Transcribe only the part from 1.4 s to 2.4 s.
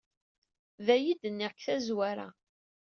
seg tazwara!